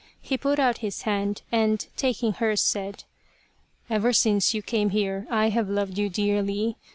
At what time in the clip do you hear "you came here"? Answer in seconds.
4.51-5.27